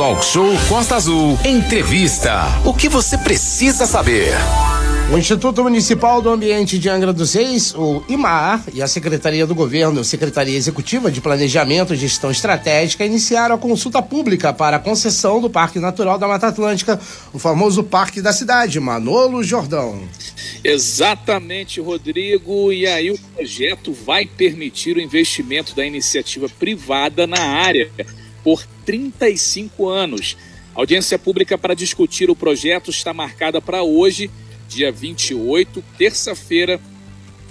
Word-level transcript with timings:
Talk 0.00 0.24
Show 0.24 0.48
Costa 0.66 0.96
Azul. 0.96 1.38
Entrevista. 1.44 2.46
O 2.64 2.72
que 2.72 2.88
você 2.88 3.18
precisa 3.18 3.84
saber? 3.84 4.32
O 5.12 5.18
Instituto 5.18 5.62
Municipal 5.62 6.22
do 6.22 6.30
Ambiente 6.30 6.78
de 6.78 6.88
Angra 6.88 7.12
dos 7.12 7.34
Reis, 7.34 7.74
o 7.74 8.02
IMAR, 8.08 8.64
e 8.72 8.80
a 8.80 8.88
Secretaria 8.88 9.46
do 9.46 9.54
Governo, 9.54 10.02
Secretaria 10.02 10.56
Executiva 10.56 11.10
de 11.10 11.20
Planejamento 11.20 11.92
e 11.92 11.98
Gestão 11.98 12.30
Estratégica, 12.30 13.04
iniciaram 13.04 13.56
a 13.56 13.58
consulta 13.58 14.00
pública 14.00 14.54
para 14.54 14.78
a 14.78 14.80
concessão 14.80 15.38
do 15.38 15.50
Parque 15.50 15.78
Natural 15.78 16.18
da 16.18 16.26
Mata 16.26 16.46
Atlântica, 16.46 16.98
o 17.30 17.38
famoso 17.38 17.84
Parque 17.84 18.22
da 18.22 18.32
Cidade, 18.32 18.80
Manolo 18.80 19.44
Jordão. 19.44 20.00
Exatamente, 20.64 21.78
Rodrigo. 21.78 22.72
E 22.72 22.86
aí 22.86 23.10
o 23.10 23.18
projeto 23.36 23.92
vai 23.92 24.24
permitir 24.24 24.96
o 24.96 25.00
investimento 25.00 25.76
da 25.76 25.84
iniciativa 25.84 26.48
privada 26.58 27.26
na 27.26 27.38
área 27.38 27.90
por 28.42 28.66
35 28.84 29.88
anos. 29.88 30.36
A 30.74 30.80
audiência 30.80 31.18
pública 31.18 31.58
para 31.58 31.74
discutir 31.74 32.30
o 32.30 32.36
projeto 32.36 32.90
está 32.90 33.12
marcada 33.12 33.60
para 33.60 33.82
hoje 33.82 34.30
dia 34.70 34.92
28, 34.92 35.82
terça-feira. 35.98 36.80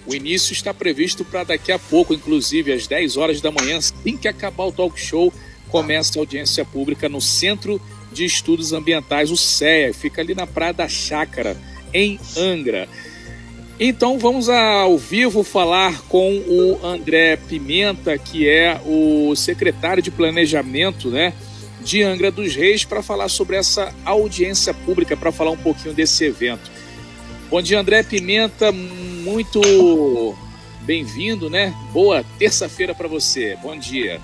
O 0.08 0.16
início 0.16 0.54
está 0.54 0.74
previsto 0.74 1.26
para 1.26 1.44
daqui 1.44 1.72
a 1.72 1.78
pouco, 1.78 2.14
inclusive 2.14 2.72
às 2.72 2.88
10 2.88 3.18
horas 3.18 3.42
da 3.42 3.52
manhã, 3.52 3.78
assim 3.78 4.18
que 4.18 4.28
acabar 4.28 4.66
o 4.66 4.72
talk 4.72 5.00
show, 5.00 5.32
começa 5.68 6.18
a 6.18 6.22
audiência 6.22 6.64
pública 6.64 7.10
no 7.10 7.20
Centro 7.20 7.80
de 8.12 8.26
Estudos 8.26 8.74
Ambientais, 8.74 9.30
o 9.30 9.38
CEA, 9.38 9.94
fica 9.94 10.22
ali 10.22 10.34
na 10.34 10.48
Praia 10.48 10.74
da 10.74 10.88
Chácara, 10.88 11.56
em 11.94 12.20
Angra. 12.36 12.88
Então 13.80 14.20
vamos 14.20 14.50
ao 14.50 14.98
vivo 14.98 15.42
falar 15.42 16.02
com 16.10 16.38
o 16.38 16.86
André 16.86 17.38
Pimenta, 17.38 18.18
que 18.18 18.46
é 18.46 18.82
o 18.86 19.34
secretário 19.38 20.04
de 20.04 20.12
Planejamento, 20.12 21.10
né, 21.10 21.34
de 21.80 22.04
Angra 22.04 22.30
dos 22.30 22.54
Reis, 22.54 22.84
para 22.84 23.02
falar 23.02 23.30
sobre 23.30 23.56
essa 23.56 23.96
audiência 24.04 24.74
pública, 24.74 25.16
para 25.16 25.32
falar 25.32 25.52
um 25.52 25.58
pouquinho 25.58 25.94
desse 25.94 26.26
evento. 26.26 26.70
Bom 27.50 27.62
dia, 27.62 27.80
André 27.80 28.04
Pimenta, 28.04 28.70
muito 28.70 30.36
bem-vindo, 30.82 31.50
né? 31.50 31.74
Boa 31.94 32.26
terça-feira 32.38 32.94
para 32.94 33.08
você. 33.08 33.58
Bom 33.64 33.78
dia. 33.80 34.20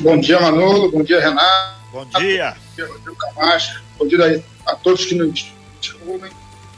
Bom 0.00 0.18
dia, 0.20 0.38
Manolo. 0.38 0.92
Bom 0.92 1.02
dia, 1.02 1.18
Renato. 1.18 1.80
Bom 1.90 2.04
dia. 2.18 2.50
Bom 2.50 2.74
dia, 2.76 2.86
Rodrigo 2.86 3.16
Camacho. 3.16 3.82
Bom 3.98 4.06
dia 4.06 4.44
a 4.66 4.74
todos 4.74 5.06
que 5.06 5.14
nos 5.14 5.50
desculpem. 5.80 6.30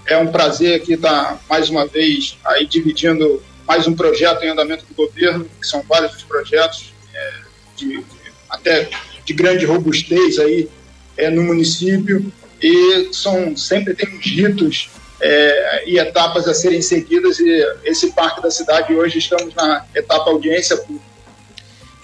É 0.08 0.16
um 0.16 0.28
prazer 0.28 0.74
aqui 0.74 0.94
estar 0.94 1.38
mais 1.50 1.68
uma 1.68 1.86
vez 1.86 2.38
aí 2.42 2.66
dividindo 2.66 3.42
mais 3.66 3.86
um 3.86 3.94
projeto 3.94 4.42
em 4.42 4.48
andamento 4.48 4.86
do 4.86 4.94
governo, 4.94 5.44
que 5.60 5.66
são 5.66 5.82
vários 5.82 6.16
os 6.16 6.22
projetos 6.22 6.94
é, 7.14 7.32
de, 7.76 8.02
até 8.48 8.88
de 9.22 9.34
grande 9.34 9.66
robustez 9.66 10.38
aí 10.38 10.66
é, 11.14 11.28
no 11.28 11.42
município 11.42 12.32
e 12.62 13.10
são 13.12 13.54
sempre 13.54 13.92
tem 13.92 14.08
uns 14.16 14.24
ritos 14.24 14.88
é, 15.20 15.84
e 15.86 15.98
etapas 15.98 16.48
a 16.48 16.54
serem 16.54 16.80
seguidas 16.80 17.38
e 17.38 17.76
esse 17.84 18.10
parque 18.12 18.40
da 18.40 18.50
cidade 18.50 18.94
hoje 18.94 19.18
estamos 19.18 19.54
na 19.54 19.84
etapa 19.94 20.30
audiência 20.30 20.78
pública. 20.78 21.04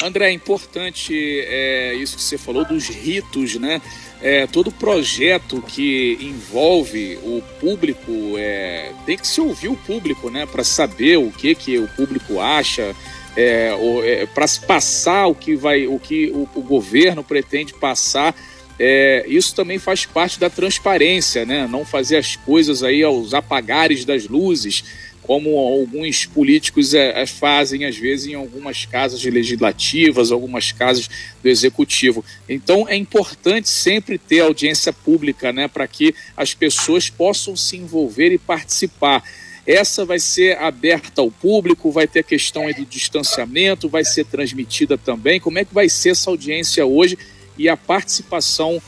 André, 0.05 0.29
é 0.29 0.33
importante 0.33 1.15
é, 1.47 1.95
isso 1.95 2.17
que 2.17 2.23
você 2.23 2.37
falou 2.37 2.65
dos 2.65 2.89
ritos, 2.89 3.55
né? 3.57 3.81
É, 4.21 4.47
todo 4.47 4.71
projeto 4.71 5.63
que 5.63 6.19
envolve 6.21 7.19
o 7.23 7.43
público 7.59 8.13
é, 8.37 8.93
tem 9.07 9.17
que 9.17 9.27
se 9.27 9.41
ouvir 9.41 9.69
o 9.69 9.77
público, 9.77 10.31
né? 10.31 10.47
Para 10.47 10.63
saber 10.63 11.17
o 11.17 11.31
que 11.31 11.55
que 11.55 11.79
o 11.79 11.89
público 11.89 12.39
acha, 12.39 12.95
é, 13.37 13.75
é 14.05 14.27
para 14.27 14.47
se 14.47 14.61
passar 14.61 15.27
o 15.27 15.35
que 15.35 15.57
vai, 15.57 15.87
o 15.87 15.99
que 15.99 16.31
o, 16.31 16.49
o 16.55 16.63
governo 16.63 17.25
pretende 17.25 17.73
passar 17.73 18.35
é, 18.79 19.25
isso 19.29 19.55
também 19.55 19.79
faz 19.79 20.05
parte 20.05 20.39
da 20.39 20.51
transparência, 20.51 21.45
né? 21.45 21.67
Não 21.67 21.85
fazer 21.85 22.17
as 22.17 22.37
coisas 22.37 22.83
aí 22.83 23.03
aos 23.03 23.33
apagares 23.33 24.05
das 24.05 24.27
luzes, 24.27 24.85
como 25.25 25.57
alguns 25.57 26.27
políticos 26.27 26.93
é, 26.93 27.25
fazem 27.25 27.87
às 27.87 27.97
vezes 27.97 28.27
em 28.27 28.35
algumas 28.35 28.85
casas 28.85 29.25
legislativas, 29.25 30.31
algumas 30.31 30.71
casas 30.71 31.09
do 31.43 31.49
executivo. 31.49 32.23
Então 32.49 32.87
é 32.89 32.95
importante 32.95 33.69
sempre 33.69 34.19
ter 34.19 34.41
audiência 34.41 34.93
pública, 34.93 35.53
né, 35.53 35.67
para 35.67 35.87
que 35.87 36.15
as 36.37 36.53
pessoas 36.53 37.09
possam 37.09 37.57
se 37.57 37.77
envolver 37.77 38.33
e 38.33 38.39
participar. 38.39 39.23
Essa 39.67 40.05
vai 40.05 40.19
ser 40.19 40.59
aberta 40.59 41.23
ao 41.23 41.31
público, 41.31 41.91
vai 41.91 42.07
ter 42.07 42.21
a 42.21 42.25
questão 42.25 42.71
do 42.71 42.85
distanciamento, 42.85 43.89
vai 43.89 44.05
ser 44.05 44.27
transmitida 44.27 44.99
também. 44.99 45.41
Como 45.41 45.59
é 45.59 45.65
que 45.65 45.73
vai 45.73 45.89
ser 45.89 46.11
essa 46.11 46.29
audiência 46.29 46.85
hoje? 46.85 47.17
E 47.57 47.69
a 47.69 47.77
participação 47.77 48.81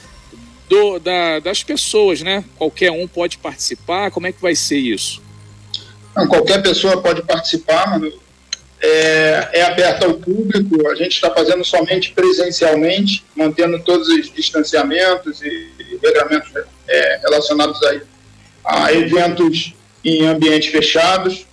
do, 0.68 0.98
da, 0.98 1.38
das 1.40 1.62
pessoas, 1.62 2.20
né? 2.22 2.44
Qualquer 2.56 2.90
um 2.90 3.06
pode 3.06 3.38
participar, 3.38 4.10
como 4.10 4.26
é 4.26 4.32
que 4.32 4.42
vai 4.42 4.54
ser 4.54 4.78
isso? 4.78 5.22
Não, 6.14 6.26
qualquer 6.26 6.62
pessoa 6.62 7.00
pode 7.00 7.22
participar, 7.22 7.90
mano. 7.90 8.12
É, 8.78 9.48
é 9.54 9.62
aberto 9.62 10.04
ao 10.04 10.14
público, 10.14 10.86
a 10.88 10.94
gente 10.94 11.12
está 11.12 11.32
fazendo 11.32 11.64
somente 11.64 12.12
presencialmente, 12.12 13.24
mantendo 13.34 13.82
todos 13.82 14.06
os 14.08 14.30
distanciamentos 14.30 15.40
e, 15.42 15.48
e 15.78 15.98
regramentos 16.02 16.50
é, 16.86 17.20
relacionados 17.22 17.80
a, 17.82 18.84
a, 18.84 18.92
eventos 18.92 19.74
em 20.04 20.26
ambientes 20.26 20.70
fechados. 20.70 21.46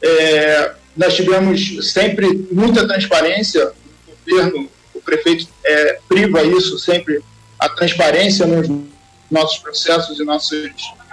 É, 0.00 0.72
nós 0.96 1.14
tivemos 1.16 1.92
sempre 1.92 2.46
muita 2.50 2.86
transparência, 2.86 3.72
o 4.06 4.30
governo 4.30 4.70
prefeito 5.08 5.48
é, 5.64 6.00
priva 6.06 6.42
isso 6.42 6.78
sempre, 6.78 7.22
a 7.58 7.68
transparência 7.68 8.46
nos 8.46 8.68
nossos 9.30 9.58
processos 9.58 10.20
e 10.20 10.24
nossos 10.24 10.70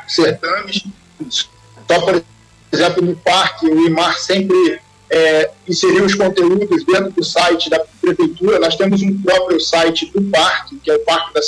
certames. 0.08 0.84
Só, 1.30 2.02
por 2.02 2.24
exemplo, 2.72 3.06
no 3.06 3.16
parque, 3.16 3.68
o 3.68 3.88
IMAR 3.88 4.20
sempre 4.20 4.82
é, 5.10 5.52
inseriu 5.68 6.04
os 6.04 6.14
conteúdos 6.14 6.86
dentro 6.86 7.12
do 7.12 7.24
site 7.24 7.70
da 7.70 7.80
prefeitura. 8.02 8.60
Nós 8.60 8.76
temos 8.76 9.02
um 9.02 9.18
próprio 9.22 9.62
site 9.62 10.12
do 10.12 10.22
parque, 10.24 10.78
que 10.80 10.92
é 10.92 10.96
o 10.96 11.00
parque 11.00 11.34
da 11.34 11.42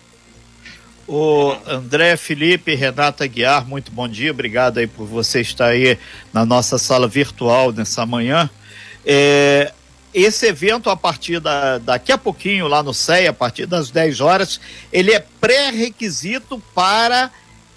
O 1.06 1.54
André 1.66 2.16
Felipe, 2.16 2.74
Renata 2.74 3.26
Guiar, 3.26 3.66
muito 3.68 3.92
bom 3.92 4.08
dia, 4.08 4.30
obrigado 4.30 4.78
aí 4.78 4.86
por 4.86 5.06
você 5.06 5.40
estar 5.42 5.66
aí 5.66 5.98
na 6.32 6.46
nossa 6.46 6.78
sala 6.78 7.06
virtual 7.06 7.72
nessa 7.72 8.06
manhã. 8.06 8.48
É, 9.04 9.70
esse 10.14 10.46
evento, 10.46 10.88
a 10.88 10.96
partir 10.96 11.40
da, 11.40 11.78
daqui 11.78 12.10
a 12.10 12.16
pouquinho, 12.16 12.68
lá 12.68 12.82
no 12.82 12.94
CEA, 12.94 13.30
a 13.30 13.32
partir 13.34 13.66
das 13.66 13.90
10 13.90 14.20
horas, 14.20 14.60
ele 14.90 15.12
é 15.12 15.18
pré-requisito 15.40 16.62
para 16.74 17.30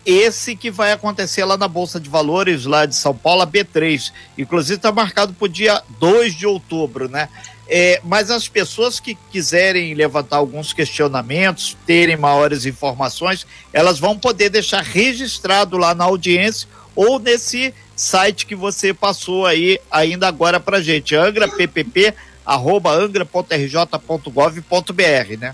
esse 0.08 0.56
que 0.56 0.72
vai 0.72 0.94
acontecer 0.94 1.44
lá 1.44 1.58
na 1.58 1.68
Bolsa 1.68 2.00
de 2.00 2.10
Valores, 2.10 2.64
lá 2.64 2.86
de 2.86 2.96
São 2.96 3.14
Paulo, 3.14 3.42
a 3.42 3.48
B3. 3.48 4.14
Inclusive 4.38 4.78
está 4.78 4.90
marcado 4.90 5.34
para 5.34 5.46
o 5.46 5.50
dia 5.50 5.84
2 6.00 6.34
de 6.34 6.48
outubro, 6.48 7.10
né? 7.10 7.28
É, 7.68 8.00
mas 8.06 8.32
as 8.32 8.48
pessoas 8.48 9.02
que 9.02 9.18
quiserem 9.30 9.94
levantar 9.94 10.38
alguns 10.38 10.72
questionamentos, 10.72 11.76
terem 11.86 12.16
maiores 12.16 12.66
informações, 12.66 13.46
elas 13.74 14.00
vão 14.00 14.18
poder 14.18 14.50
deixar 14.50 14.82
registrado 14.82 15.78
lá 15.78 15.94
na 15.94 16.06
audiência 16.06 16.70
ou 16.96 17.20
nesse 17.20 17.74
site 17.94 18.46
que 18.46 18.56
você 18.56 18.94
passou 18.94 19.46
aí 19.46 19.78
ainda 19.92 20.26
agora 20.26 20.58
para 20.58 20.82
gente, 20.82 21.16
angrappp, 21.16 22.14
arroba 22.46 22.94
angra.rj.gov.br, 22.94 25.38
né? 25.38 25.54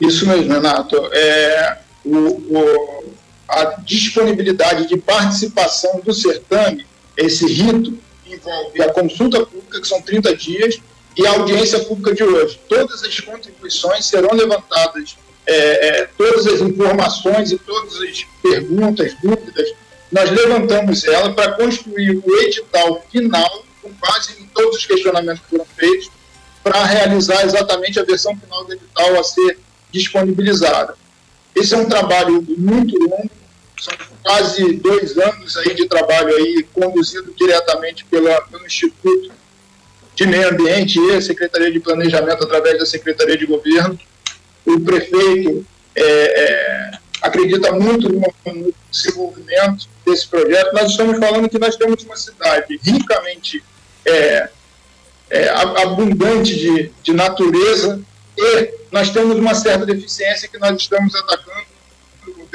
Isso 0.00 0.28
mesmo, 0.28 0.52
Renato. 0.52 1.10
É, 1.12 1.78
o, 2.06 2.58
o, 2.58 3.14
a 3.48 3.64
disponibilidade 3.84 4.88
de 4.88 4.96
participação 4.96 6.00
do 6.00 6.12
certame, 6.12 6.86
esse 7.16 7.46
rito, 7.46 7.98
envolve 8.26 8.82
a 8.82 8.92
consulta 8.92 9.44
pública, 9.44 9.80
que 9.80 9.88
são 9.88 10.00
30 10.00 10.36
dias, 10.36 10.78
e 11.16 11.26
a 11.26 11.30
audiência 11.30 11.80
pública 11.80 12.14
de 12.14 12.22
hoje. 12.22 12.60
Todas 12.68 13.02
as 13.02 13.18
contribuições 13.20 14.06
serão 14.06 14.34
levantadas, 14.34 15.16
é, 15.46 15.88
é, 15.88 16.08
todas 16.18 16.46
as 16.46 16.60
informações 16.60 17.52
e 17.52 17.58
todas 17.58 18.00
as 18.00 18.24
perguntas, 18.42 19.14
dúvidas, 19.22 19.72
nós 20.12 20.30
levantamos 20.30 21.04
ela 21.04 21.32
para 21.32 21.52
construir 21.52 22.22
o 22.24 22.40
edital 22.42 23.04
final, 23.10 23.64
com 23.82 23.90
base 23.92 24.40
em 24.40 24.46
todos 24.46 24.78
os 24.78 24.86
questionamentos 24.86 25.42
que 25.42 25.50
foram 25.50 25.66
feitos, 25.76 26.10
para 26.62 26.84
realizar 26.84 27.44
exatamente 27.44 27.98
a 27.98 28.04
versão 28.04 28.36
final 28.36 28.64
do 28.64 28.72
edital 28.72 29.18
a 29.18 29.24
ser 29.24 29.58
disponibilizada. 29.90 30.96
Esse 31.56 31.74
é 31.74 31.78
um 31.78 31.88
trabalho 31.88 32.44
muito 32.58 32.98
longo, 32.98 33.30
são 33.80 33.94
quase 34.22 34.74
dois 34.74 35.16
anos 35.16 35.56
aí 35.56 35.74
de 35.74 35.88
trabalho 35.88 36.36
aí 36.36 36.66
conduzido 36.70 37.32
diretamente 37.34 38.04
pela, 38.04 38.42
pelo 38.42 38.66
Instituto 38.66 39.32
de 40.14 40.26
Meio 40.26 40.50
Ambiente 40.50 40.98
e 41.00 41.14
a 41.14 41.22
Secretaria 41.22 41.72
de 41.72 41.80
Planejamento 41.80 42.44
através 42.44 42.78
da 42.78 42.84
Secretaria 42.84 43.38
de 43.38 43.46
Governo. 43.46 43.98
O 44.66 44.80
prefeito 44.80 45.64
é, 45.94 46.02
é, 46.04 46.90
acredita 47.22 47.72
muito 47.72 48.10
no, 48.10 48.20
no, 48.20 48.74
desenvolvimento 48.90 49.88
desse 50.04 50.28
projeto. 50.28 50.74
Nós 50.74 50.90
estamos 50.90 51.18
falando 51.18 51.48
que 51.48 51.58
nós 51.58 51.76
temos 51.76 52.02
uma 52.04 52.16
cidade 52.16 52.78
ricamente 52.82 53.64
é, 54.04 54.50
é 55.30 55.48
abundante 55.48 56.54
de, 56.54 56.92
de 57.02 57.12
natureza 57.14 58.00
e 58.36 58.74
nós 58.92 59.10
temos 59.10 59.36
uma 59.36 59.54
certa 59.54 59.86
deficiência 59.86 60.48
que 60.48 60.58
nós 60.58 60.76
estamos 60.80 61.14
atacando 61.14 61.76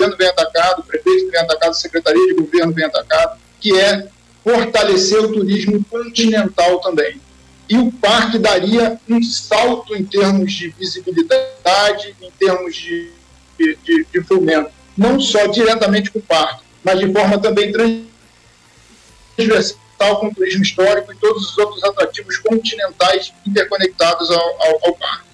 governo 0.01 0.17
vem 0.17 0.27
atacado, 0.27 0.79
o 0.79 0.83
prefeito 0.83 1.29
vem 1.29 1.39
atacado, 1.39 1.71
a 1.71 1.75
secretaria 1.75 2.27
de 2.27 2.33
governo 2.33 2.73
vem 2.73 2.85
atacado, 2.85 3.39
que 3.59 3.77
é 3.79 4.07
fortalecer 4.43 5.19
o 5.19 5.31
turismo 5.31 5.83
continental 5.85 6.79
também. 6.79 7.21
E 7.69 7.77
o 7.77 7.91
parque 7.91 8.39
daria 8.39 8.99
um 9.07 9.21
salto 9.21 9.95
em 9.95 10.03
termos 10.03 10.51
de 10.51 10.69
visibilidade, 10.69 12.15
em 12.21 12.31
termos 12.31 12.75
de, 12.75 13.11
de, 13.57 13.77
de, 13.83 14.05
de 14.11 14.21
fomento, 14.23 14.71
não 14.97 15.19
só 15.19 15.45
diretamente 15.47 16.11
com 16.11 16.19
o 16.19 16.23
parque, 16.23 16.63
mas 16.83 16.99
de 16.99 17.11
forma 17.13 17.37
também 17.37 17.71
transversal 19.37 20.19
com 20.19 20.27
o 20.27 20.33
turismo 20.33 20.63
histórico 20.63 21.13
e 21.13 21.15
todos 21.15 21.51
os 21.51 21.57
outros 21.57 21.83
atrativos 21.83 22.37
continentais 22.39 23.31
interconectados 23.45 24.29
ao, 24.31 24.61
ao, 24.61 24.79
ao 24.87 24.95
parque. 24.95 25.30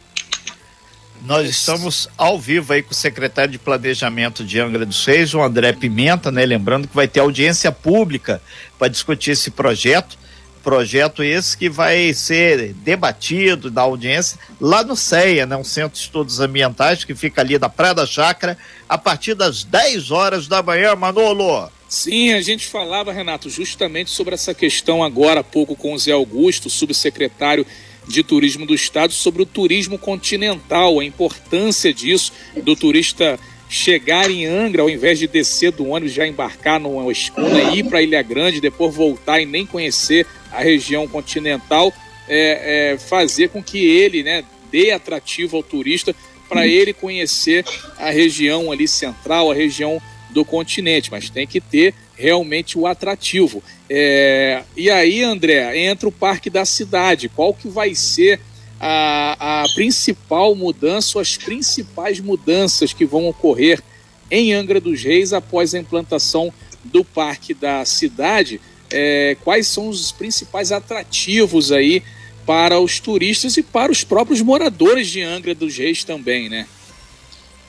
Nós 1.28 1.50
estamos 1.50 2.08
ao 2.18 2.40
vivo 2.40 2.72
aí 2.72 2.82
com 2.82 2.92
o 2.92 2.96
secretário 2.96 3.52
de 3.52 3.60
Planejamento 3.60 4.46
de 4.46 4.62
Angra 4.62 4.86
dos 4.86 5.04
Reis, 5.04 5.34
o 5.34 5.42
André 5.42 5.74
Pimenta, 5.74 6.32
né? 6.32 6.46
Lembrando 6.46 6.88
que 6.88 6.96
vai 6.96 7.06
ter 7.06 7.20
audiência 7.20 7.70
pública 7.70 8.42
para 8.80 8.88
discutir 8.88 9.32
esse 9.32 9.52
projeto. 9.52 10.18
Projeto 10.64 11.22
esse 11.22 11.58
que 11.58 11.70
vai 11.70 12.14
ser 12.14 12.72
debatido 12.76 13.70
na 13.70 13.82
audiência 13.82 14.40
lá 14.60 14.86
no 14.86 14.96
CEA, 14.96 15.46
né? 15.46 15.58
Um 15.58 15.66
Centro 15.66 15.98
de 15.98 16.00
Estudos 16.00 16.40
Ambientais 16.40 17.04
que 17.04 17.14
fica 17.14 17.42
ali 17.42 17.58
da 17.58 17.68
Praia 17.68 17.94
da 17.94 18.06
Chácara, 18.06 18.58
a 18.88 18.98
partir 18.98 19.34
das 19.34 19.66
10 19.66 20.12
horas 20.12 20.48
da 20.48 20.64
manhã, 20.64 20.96
Manolo. 20.96 21.70
Sim, 21.90 22.32
a 22.32 22.42
gente 22.42 22.66
falava, 22.66 23.12
Renato, 23.12 23.50
justamente 23.50 24.12
sobre 24.12 24.34
essa 24.34 24.54
questão 24.54 25.04
agora 25.04 25.42
há 25.42 25.44
pouco 25.44 25.76
com 25.76 25.92
o 25.92 26.00
Zé 26.00 26.14
Augusto, 26.14 26.70
subsecretário 26.70 27.66
de 28.08 28.24
Turismo 28.24 28.66
do 28.66 28.74
Estado 28.74 29.14
sobre 29.14 29.42
o 29.42 29.46
turismo 29.46 29.98
continental, 29.98 31.00
a 31.00 31.06
importância 31.06 31.94
disso, 31.94 32.32
do 32.64 32.76
turista 32.76 33.40
chegar 33.70 34.32
em 34.32 34.46
Angra, 34.46 34.82
ao 34.82 34.90
invés 34.90 35.20
de 35.20 35.28
descer 35.28 35.72
do 35.72 35.88
ônibus, 35.88 36.14
já 36.14 36.26
embarcar 36.26 36.80
numa 36.80 37.12
escuna 37.12 37.74
e 37.74 37.80
ir 37.80 37.84
para 37.84 38.02
Ilha 38.02 38.22
Grande, 38.22 38.62
depois 38.62 38.96
voltar 38.96 39.42
e 39.42 39.46
nem 39.46 39.66
conhecer 39.66 40.26
a 40.52 40.62
região 40.62 41.08
continental, 41.08 41.94
é, 42.30 42.94
é, 42.94 42.98
fazer 42.98 43.50
com 43.50 43.62
que 43.62 43.78
ele 43.78 44.24
né, 44.24 44.44
dê 44.72 44.92
atrativo 44.92 45.58
ao 45.58 45.64
turista 45.64 46.16
para 46.48 46.66
ele 46.66 46.94
conhecer 46.94 47.66
a 47.98 48.10
região 48.10 48.72
ali 48.72 48.88
central, 48.88 49.52
a 49.52 49.54
região 49.54 50.02
do 50.38 50.46
continente, 50.46 51.10
mas 51.10 51.32
tem 51.32 51.48
que 51.48 51.60
ter 51.60 51.96
realmente 52.16 52.78
o 52.78 52.86
atrativo. 52.86 53.64
É, 53.90 54.62
e 54.76 54.88
aí, 54.88 55.24
André, 55.24 55.76
entra 55.80 56.08
o 56.08 56.12
Parque 56.12 56.48
da 56.48 56.64
Cidade. 56.64 57.28
Qual 57.28 57.56
que 57.56 57.68
vai 57.68 57.96
ser 57.96 58.40
a, 58.80 59.64
a 59.64 59.66
principal 59.74 60.54
mudança, 60.54 61.20
as 61.20 61.38
principais 61.38 62.20
mudanças 62.20 62.94
que 62.94 63.04
vão 63.04 63.28
ocorrer 63.28 63.82
em 64.30 64.54
Angra 64.54 64.80
dos 64.80 65.02
Reis 65.02 65.34
após 65.34 65.74
a 65.74 65.80
implantação 65.80 66.54
do 66.84 67.04
Parque 67.04 67.56
da 67.56 67.84
Cidade? 67.84 68.62
É, 68.92 69.36
quais 69.44 69.66
são 69.66 69.88
os 69.90 70.12
principais 70.12 70.72
atrativos 70.72 71.72
aí 71.72 72.04
para 72.46 72.80
os 72.80 73.00
turistas 73.00 73.58
e 73.58 73.64
para 73.64 73.92
os 73.92 74.04
próprios 74.04 74.44
moradores 74.44 75.08
de 75.08 75.24
Angra 75.24 75.56
dos 75.56 75.76
Reis 75.76 76.04
também, 76.04 76.48
né? 76.48 76.68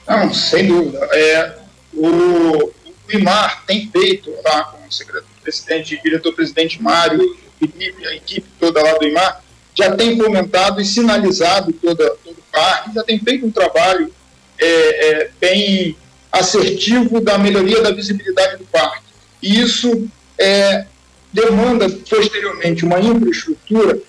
Não, 0.07 0.31
sem 0.31 0.67
dúvida. 0.67 0.99
É, 1.11 1.68
o, 1.93 2.71
IMAR 3.11 3.63
tem 3.65 3.89
feito 3.89 4.31
lá 4.43 4.65
com 4.65 4.87
o 4.87 4.91
secretário-presidente, 4.91 5.99
diretor-presidente 6.03 6.81
Mário, 6.81 7.37
a 7.61 8.15
equipe 8.15 8.47
toda 8.59 8.81
lá 8.81 8.97
do 8.97 9.05
IMAR, 9.05 9.43
já 9.75 9.95
tem 9.95 10.17
fomentado 10.17 10.81
e 10.81 10.85
sinalizado 10.85 11.73
toda, 11.73 12.09
todo 12.23 12.37
o 12.37 12.43
parque, 12.51 12.93
já 12.93 13.03
tem 13.03 13.19
feito 13.19 13.45
um 13.45 13.51
trabalho 13.51 14.13
é, 14.59 14.65
é, 14.67 15.31
bem 15.39 15.95
assertivo 16.31 17.19
da 17.21 17.37
melhoria 17.37 17.81
da 17.81 17.91
visibilidade 17.91 18.57
do 18.57 18.65
parque. 18.65 19.03
E 19.41 19.59
isso 19.59 20.07
é, 20.37 20.85
demanda 21.31 21.89
posteriormente 21.89 22.85
uma 22.85 22.99
infraestrutura 22.99 23.99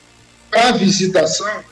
para 0.51 0.73
visitação, 0.73 1.63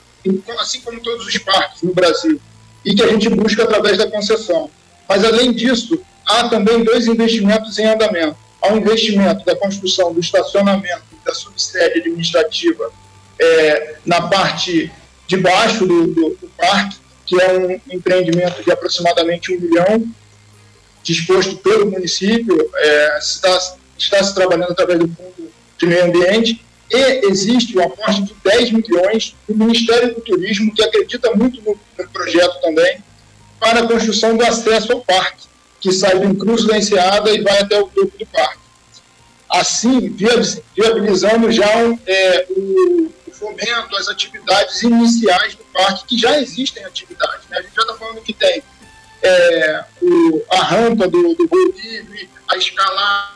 assim 0.60 0.80
como 0.80 1.00
todos 1.00 1.26
os 1.26 1.38
parques 1.38 1.82
no 1.82 1.92
Brasil, 1.92 2.40
e 2.84 2.94
que 2.94 3.02
a 3.02 3.08
gente 3.08 3.28
busca 3.28 3.64
através 3.64 3.98
da 3.98 4.08
concessão. 4.08 4.70
Mas, 5.08 5.24
além 5.24 5.52
disso, 5.52 6.00
há 6.26 6.48
também 6.48 6.84
dois 6.84 7.06
investimentos 7.06 7.78
em 7.78 7.86
andamento. 7.86 8.36
Há 8.60 8.72
um 8.72 8.78
investimento 8.78 9.44
da 9.44 9.56
construção 9.56 10.12
do 10.12 10.20
estacionamento 10.20 11.04
da 11.24 11.32
subsede 11.34 12.00
administrativa 12.00 12.90
é, 13.38 13.94
na 14.04 14.22
parte 14.22 14.92
de 15.26 15.36
baixo 15.36 15.86
do, 15.86 16.06
do, 16.08 16.30
do, 16.30 16.50
parque, 16.56 16.96
que 17.24 17.40
é 17.40 17.52
um 17.52 17.94
empreendimento 17.94 18.62
de 18.62 18.70
aproximadamente 18.70 19.54
um 19.54 19.60
milhão, 19.60 20.04
disposto 21.02 21.56
pelo 21.58 21.90
município, 21.90 22.70
é, 22.74 23.18
está, 23.18 23.58
está 23.96 24.22
se 24.22 24.34
trabalhando 24.34 24.72
através 24.72 24.98
do 24.98 25.08
Fundo 25.08 25.50
de 25.78 25.86
Meio 25.86 26.06
Ambiente, 26.06 26.64
e 26.90 27.26
existe 27.26 27.76
o 27.76 27.82
aporte 27.82 28.22
de 28.22 28.34
10 28.42 28.72
milhões 28.72 29.36
do 29.46 29.54
Ministério 29.54 30.14
do 30.14 30.20
Turismo, 30.22 30.74
que 30.74 30.82
acredita 30.82 31.30
muito 31.34 31.60
no, 31.62 31.78
no 31.98 32.10
projeto 32.10 32.60
também, 32.62 33.02
para 33.58 33.80
a 33.80 33.86
construção 33.86 34.36
do 34.36 34.44
acesso 34.44 34.92
ao 34.92 35.00
parque 35.00 35.48
que 35.80 35.92
sai 35.92 36.18
do 36.18 36.34
Cruz 36.34 36.66
da 36.66 36.76
Enseada 36.76 37.30
e 37.30 37.40
vai 37.40 37.58
até 37.58 37.78
o 37.78 37.86
topo 37.86 38.18
do 38.18 38.26
parque. 38.26 38.58
Assim, 39.48 40.10
viabilizando 40.10 41.50
já 41.50 41.66
é, 42.06 42.46
o, 42.50 43.12
o, 43.26 43.32
fomento, 43.32 43.96
as 43.96 44.08
atividades 44.08 44.82
iniciais 44.82 45.54
do 45.54 45.64
parque, 45.72 46.04
que 46.06 46.18
já 46.18 46.38
existem 46.40 46.84
atividades. 46.84 47.48
Né? 47.48 47.58
A 47.58 47.62
gente 47.62 47.74
já 47.74 47.82
está 47.82 47.94
falando 47.94 48.20
que 48.20 48.34
tem 48.34 48.62
é, 49.22 49.84
o, 50.02 50.42
a 50.50 50.62
rampa 50.62 51.08
do, 51.08 51.34
do 51.34 51.48
Gol 51.48 51.72
Livre, 51.76 52.28
a 52.46 52.56
escalada, 52.56 53.32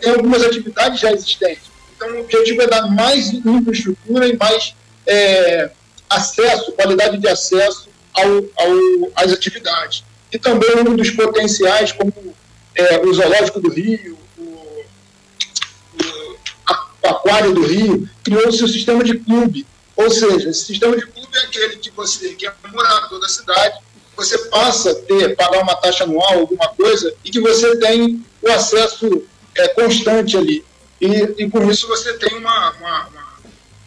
tem 0.00 0.12
algumas 0.12 0.44
atividades 0.44 1.00
já 1.00 1.10
existentes. 1.10 1.68
Então, 1.96 2.10
o 2.10 2.20
objetivo 2.20 2.62
é 2.62 2.66
dar 2.68 2.86
mais 2.86 3.32
infraestrutura 3.32 4.28
e 4.28 4.36
mais 4.36 4.76
é, 5.04 5.70
acesso, 6.08 6.70
qualidade 6.72 7.18
de 7.18 7.26
acesso 7.26 7.87
ao, 8.14 8.26
ao, 8.26 9.12
às 9.16 9.32
atividades 9.32 10.04
e 10.32 10.38
também 10.38 10.70
um 10.80 10.94
dos 10.94 11.10
potenciais, 11.10 11.92
como 11.92 12.34
é, 12.74 12.98
o 12.98 13.12
Zoológico 13.12 13.60
do 13.60 13.70
Rio, 13.70 14.18
o, 14.36 14.42
o 17.02 17.08
Aquário 17.08 17.54
do 17.54 17.62
Rio, 17.62 18.08
criou-se 18.22 18.62
o 18.62 18.68
sistema 18.68 19.02
de 19.02 19.18
clube. 19.18 19.66
Ou 19.96 20.10
seja, 20.10 20.50
esse 20.50 20.66
sistema 20.66 20.96
de 20.96 21.06
clube 21.06 21.36
é 21.36 21.40
aquele 21.40 21.76
que 21.76 21.90
você, 21.90 22.34
que 22.34 22.46
é 22.46 22.52
morador 22.72 23.18
da 23.20 23.28
cidade, 23.28 23.78
você 24.14 24.38
passa 24.48 24.90
a 24.90 24.94
ter, 24.94 25.34
pagar 25.34 25.62
uma 25.62 25.74
taxa 25.74 26.04
anual, 26.04 26.40
alguma 26.40 26.68
coisa, 26.68 27.14
e 27.24 27.30
que 27.30 27.40
você 27.40 27.76
tem 27.78 28.24
o 28.42 28.50
acesso 28.50 29.24
é, 29.56 29.68
constante 29.68 30.36
ali. 30.36 30.64
E, 31.00 31.06
e 31.38 31.50
com 31.50 31.68
isso 31.70 31.88
você 31.88 32.12
tem 32.18 32.36
uma, 32.36 32.72
uma, 32.72 33.08
uma, 33.08 33.38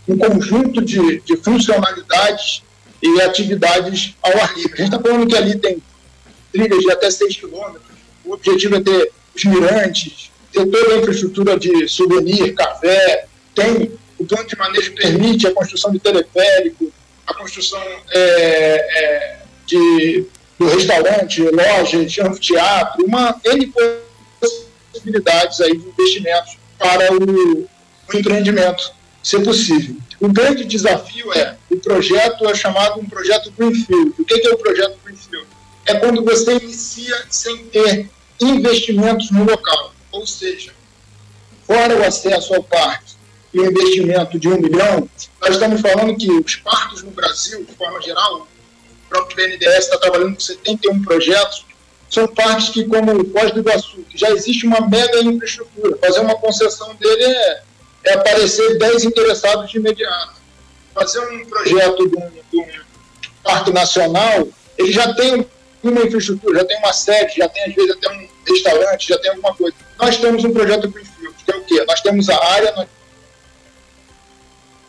um 0.07 0.17
conjunto 0.17 0.81
de, 0.81 1.21
de 1.21 1.37
funcionalidades 1.37 2.63
e 3.01 3.21
atividades 3.21 4.15
ao 4.21 4.37
ar 4.41 4.55
livre. 4.55 4.73
A 4.73 4.77
gente 4.77 4.93
está 4.93 4.99
falando 4.99 5.27
que 5.27 5.35
ali 5.35 5.57
tem 5.57 5.81
trilhas 6.51 6.79
de 6.79 6.91
até 6.91 7.09
6 7.09 7.37
quilômetros, 7.37 7.97
o 8.25 8.33
objetivo 8.33 8.75
é 8.75 8.81
ter 8.81 9.11
os 9.35 9.43
mirantes, 9.45 10.31
ter 10.51 10.65
toda 10.65 10.93
a 10.93 10.97
infraestrutura 10.97 11.57
de 11.57 11.87
souvenir, 11.87 12.53
café, 12.53 13.25
tem 13.55 13.91
o 14.19 14.25
plano 14.25 14.47
de 14.47 14.55
manejo 14.55 14.93
permite 14.93 15.47
a 15.47 15.53
construção 15.53 15.91
de 15.91 15.99
teleférico, 15.99 16.91
a 17.25 17.33
construção 17.33 17.81
é, 18.11 18.19
é, 18.19 19.39
de, 19.65 20.25
do 20.59 20.67
restaurante, 20.67 21.41
lojas, 21.41 22.19
anfiteatro, 22.19 23.03
uma 23.05 23.39
N 23.43 23.73
possibilidades 24.91 25.59
aí 25.61 25.75
de 25.75 25.87
investimentos 25.87 26.57
para 26.77 27.13
o, 27.13 27.61
o 27.63 28.17
empreendimento 28.17 28.91
ser 29.23 29.43
possível. 29.43 29.95
O 30.21 30.31
grande 30.31 30.63
desafio 30.63 31.33
é, 31.33 31.57
o 31.67 31.77
projeto 31.77 32.47
é 32.47 32.53
chamado 32.53 32.99
um 32.99 33.05
projeto 33.05 33.51
Greenfield. 33.57 34.13
O 34.19 34.23
que 34.23 34.47
é 34.47 34.53
o 34.53 34.57
projeto 34.57 34.99
Greenfield? 35.03 35.47
É 35.87 35.95
quando 35.95 36.23
você 36.23 36.57
inicia 36.57 37.25
sem 37.27 37.65
ter 37.65 38.07
investimentos 38.39 39.31
no 39.31 39.43
local, 39.43 39.95
ou 40.11 40.27
seja, 40.27 40.73
fora 41.65 41.97
o 41.97 42.03
acesso 42.03 42.53
ao 42.53 42.61
parque 42.61 43.15
e 43.51 43.61
o 43.61 43.65
investimento 43.65 44.39
de 44.39 44.47
um 44.47 44.61
milhão, 44.61 45.09
nós 45.41 45.55
estamos 45.55 45.81
falando 45.81 46.15
que 46.15 46.29
os 46.29 46.55
parques 46.57 47.01
no 47.01 47.09
Brasil, 47.09 47.63
de 47.63 47.73
forma 47.73 47.99
geral, 47.99 48.47
o 49.05 49.09
próprio 49.09 49.35
BNDES 49.35 49.85
está 49.85 49.97
trabalhando 49.97 50.35
com 50.35 50.39
71 50.39 51.01
projetos, 51.01 51.65
são 52.11 52.27
parques 52.27 52.69
que, 52.69 52.85
como 52.85 53.21
o 53.21 53.31
Foz 53.31 53.51
do 53.51 53.61
Iguaçu, 53.61 54.03
que 54.03 54.19
já 54.19 54.29
existe 54.29 54.67
uma 54.67 54.81
mega 54.87 55.19
infraestrutura, 55.19 55.97
fazer 55.97 56.19
uma 56.19 56.35
concessão 56.35 56.93
dele 56.95 57.23
é, 57.23 57.63
é 58.03 58.13
aparecer 58.13 58.77
10 58.77 59.05
interessados 59.05 59.69
de 59.69 59.77
imediato. 59.77 60.41
Fazer 60.93 61.19
um 61.19 61.45
projeto 61.45 62.09
de 62.09 62.17
um, 62.17 62.29
de 62.29 62.59
um 62.59 62.67
parque 63.43 63.71
nacional, 63.71 64.47
ele 64.77 64.91
já 64.91 65.13
tem 65.13 65.45
uma 65.83 66.01
infraestrutura, 66.01 66.59
já 66.59 66.65
tem 66.65 66.77
uma 66.77 66.93
sede, 66.93 67.37
já 67.37 67.49
tem 67.49 67.63
às 67.63 67.73
vezes 67.73 67.91
até 67.91 68.09
um 68.09 68.27
restaurante, 68.47 69.07
já 69.07 69.17
tem 69.17 69.31
alguma 69.31 69.55
coisa. 69.55 69.75
Nós 69.99 70.17
temos 70.17 70.43
um 70.43 70.51
projeto 70.51 70.89
Greenfield, 70.89 71.35
que 71.43 71.51
é 71.51 71.55
o 71.55 71.63
quê? 71.63 71.85
Nós 71.87 72.01
temos 72.01 72.29
a 72.29 72.45
área, 72.53 72.71
nós... 72.73 72.87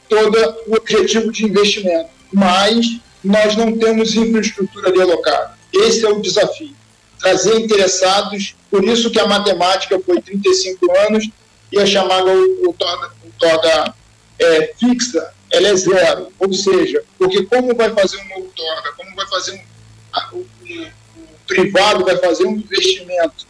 todo 0.08 0.56
o 0.66 0.76
objetivo 0.76 1.30
de 1.30 1.44
investimento, 1.44 2.10
mas 2.32 2.86
nós 3.22 3.56
não 3.56 3.76
temos 3.78 4.14
infraestrutura 4.14 4.88
ali 4.88 5.00
alocada. 5.00 5.56
Esse 5.72 6.04
é 6.04 6.08
o 6.08 6.20
desafio. 6.20 6.74
Trazer 7.18 7.60
interessados, 7.60 8.56
por 8.70 8.84
isso 8.84 9.10
que 9.10 9.20
a 9.20 9.26
matemática 9.26 9.98
foi 10.00 10.20
35 10.20 10.98
anos 11.06 11.28
e 11.72 11.78
a 11.78 11.86
chamada 11.86 12.30
outorga 12.66 13.94
é, 14.38 14.74
fixa, 14.78 15.32
ela 15.50 15.68
é 15.68 15.76
zero. 15.76 16.32
Ou 16.38 16.52
seja, 16.52 17.02
porque 17.18 17.44
como 17.46 17.74
vai 17.74 17.90
fazer 17.90 18.18
uma 18.18 18.36
outorga, 18.36 18.92
como 18.96 19.14
vai 19.14 19.26
fazer 19.28 19.52
um, 19.52 20.36
o, 20.36 20.40
o 20.40 21.38
privado 21.46 22.04
vai 22.04 22.16
fazer 22.18 22.44
um 22.44 22.56
investimento 22.56 23.46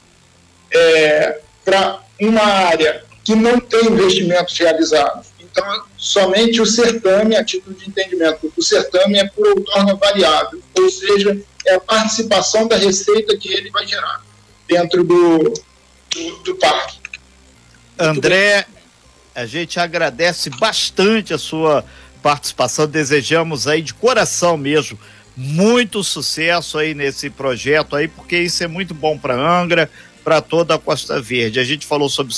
é, 0.70 1.40
para 1.64 2.02
uma 2.20 2.42
área 2.42 3.04
que 3.24 3.34
não 3.34 3.60
tem 3.60 3.86
investimentos 3.86 4.56
realizados. 4.58 5.28
Então, 5.38 5.84
somente 5.96 6.60
o 6.60 6.66
certame, 6.66 7.36
a 7.36 7.44
título 7.44 7.76
de 7.76 7.88
entendimento, 7.88 8.52
o 8.56 8.62
certame 8.62 9.18
é 9.18 9.28
por 9.28 9.46
outorga 9.48 9.94
variável, 9.96 10.62
ou 10.78 10.88
seja, 10.88 11.38
é 11.66 11.74
a 11.74 11.80
participação 11.80 12.66
da 12.66 12.76
receita 12.76 13.36
que 13.36 13.52
ele 13.52 13.70
vai 13.70 13.86
gerar 13.86 14.24
dentro 14.66 15.04
do, 15.04 15.52
do, 16.10 16.36
do 16.42 16.56
parque. 16.56 17.01
André, 18.02 18.66
a 19.34 19.46
gente 19.46 19.78
agradece 19.78 20.50
bastante 20.50 21.32
a 21.32 21.38
sua 21.38 21.84
participação, 22.22 22.86
desejamos 22.86 23.66
aí 23.66 23.82
de 23.82 23.94
coração 23.94 24.56
mesmo 24.56 24.98
muito 25.36 26.04
sucesso 26.04 26.78
aí 26.78 26.94
nesse 26.94 27.30
projeto 27.30 27.96
aí, 27.96 28.08
porque 28.08 28.38
isso 28.38 28.62
é 28.62 28.66
muito 28.66 28.94
bom 28.94 29.16
para 29.16 29.34
Angra, 29.34 29.90
para 30.22 30.40
toda 30.40 30.74
a 30.74 30.78
Costa 30.78 31.20
Verde. 31.20 31.58
A 31.58 31.64
gente 31.64 31.86
falou 31.86 32.08
sobre 32.08 32.34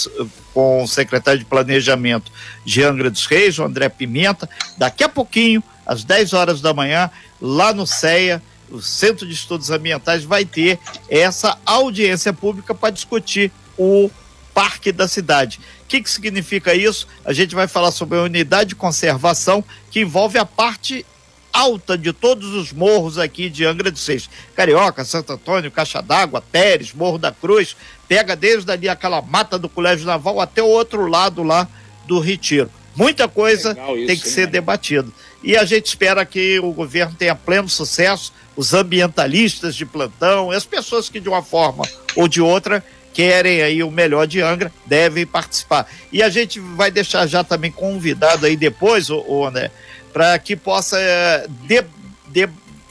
com 0.53 0.85
o 0.85 0.89
secretário 0.89 1.41
de 1.41 1.45
Planejamento 1.45 2.33
de 2.65 2.83
Angra 2.83 3.11
dos 3.11 3.27
Reis, 3.27 3.59
o 3.59 3.65
André 3.65 3.89
Pimenta. 3.89 4.49
Daqui 4.79 5.05
a 5.05 5.09
pouquinho, 5.09 5.63
às 5.85 6.05
10 6.05 6.33
horas 6.33 6.61
da 6.61 6.73
manhã, 6.73 7.11
lá 7.41 7.75
no 7.75 7.87
CEA, 7.87 8.43
o 8.71 8.81
Centro 8.81 9.27
de 9.27 9.35
Estudos 9.35 9.71
Ambientais, 9.71 10.25
vai 10.25 10.45
ter 10.45 10.79
essa 11.09 11.59
audiência 11.67 12.33
pública 12.33 12.75
para 12.75 12.91
discutir 12.91 13.53
o 13.77 14.11
parque 14.55 14.93
da 14.93 15.09
cidade. 15.09 15.61
O 15.83 15.87
que, 15.87 16.01
que 16.01 16.09
significa 16.09 16.75
isso? 16.75 17.07
A 17.25 17.33
gente 17.33 17.55
vai 17.55 17.67
falar 17.67 17.91
sobre 17.91 18.19
a 18.19 18.23
unidade 18.23 18.71
de 18.71 18.75
conservação 18.77 19.63
que 19.91 20.01
envolve 20.01 20.39
a 20.39 20.47
parte 20.47 21.05
alta 21.53 21.97
de 21.97 22.13
todos 22.13 22.53
os 22.55 22.73
morros 22.73 23.19
aqui 23.19 23.49
de 23.49 23.65
Angra 23.65 23.91
dos 23.91 24.07
Reis. 24.07 24.29
Carioca, 24.57 25.05
Santo 25.05 25.33
Antônio, 25.33 25.71
Caixa 25.71 26.01
d'Água, 26.01 26.41
Pérez, 26.41 26.93
Morro 26.93 27.19
da 27.19 27.31
Cruz, 27.31 27.77
pega 28.09 28.35
desde 28.35 28.71
ali 28.73 28.89
aquela 28.89 29.23
mata 29.23 29.59
do 29.59 29.69
Colégio 29.69 30.07
Naval 30.07 30.41
até 30.41 30.63
o 30.63 30.67
outro 30.67 31.07
lado 31.07 31.43
lá 31.43 31.69
do 32.07 32.19
Retiro. 32.19 32.71
Muita 32.97 33.27
coisa 33.29 33.71
isso, 33.73 34.07
tem 34.07 34.17
que 34.17 34.29
ser 34.29 34.47
debatida. 34.47 35.09
E 35.43 35.57
a 35.57 35.65
gente 35.65 35.87
espera 35.87 36.25
que 36.25 36.59
o 36.61 36.73
governo 36.73 37.15
tenha 37.17 37.35
pleno 37.35 37.69
sucesso, 37.69 38.33
os 38.57 38.73
ambientalistas 38.73 39.75
de 39.75 39.85
plantão, 39.85 40.51
as 40.51 40.65
pessoas 40.65 41.09
que 41.09 41.21
de 41.21 41.29
uma 41.29 41.43
forma 41.43 41.85
ou 42.17 42.27
de 42.29 42.41
outra 42.41 42.85
querem 43.15 43.63
aí 43.63 43.83
o 43.83 43.91
melhor 43.91 44.27
de 44.27 44.43
Angra, 44.43 44.71
devem 44.85 45.25
participar. 45.25 45.89
E 46.13 46.23
a 46.23 46.29
gente 46.29 46.59
vai 46.59 46.91
deixar 46.91 47.27
já 47.27 47.45
também 47.45 47.71
convidado 47.71 48.45
aí 48.45 48.57
depois, 48.57 49.09
o, 49.09 49.25
o 49.27 49.47
André, 49.47 49.71
para 50.13 50.37
que 50.39 50.57
possa 50.57 50.99
é, 51.01 51.47
de, 51.49 51.83
de, 52.27 52.49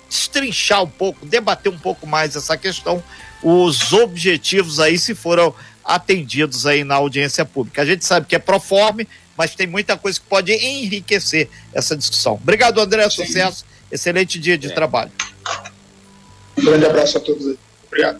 destrinchar 0.10 0.82
um 0.84 0.90
pouco, 0.90 1.26
debater 1.26 1.72
um 1.72 1.78
pouco 1.78 2.08
mais 2.08 2.36
essa 2.36 2.58
questão, 2.58 3.04
os 3.44 3.92
objetivos 3.92 4.80
aí 4.80 4.98
se 4.98 5.14
foram 5.14 5.54
atendidos 5.84 6.66
aí 6.66 6.84
na 6.86 6.96
audiência 6.96 7.44
pública. 7.44 7.82
A 7.82 7.86
gente 7.86 8.06
sabe 8.06 8.26
que 8.26 8.36
é 8.36 8.40
proforme, 8.40 9.08
mas 9.38 9.54
tem 9.54 9.68
muita 9.68 9.98
coisa 9.98 10.20
que 10.20 10.26
pode 10.26 10.54
enriquecer 10.54 11.50
essa 11.74 11.98
discussão. 11.98 12.36
Obrigado, 12.36 12.80
André, 12.80 13.10
Sim. 13.10 13.26
sucesso, 13.26 13.66
excelente 13.92 14.40
dia 14.40 14.58
de 14.58 14.68
é. 14.68 14.74
trabalho. 14.74 15.12
Um 16.58 16.64
grande 16.64 16.86
abraço 16.86 17.18
a 17.18 17.22
todos 17.22 17.46
aí. 17.48 17.58
Obrigado. 17.88 18.20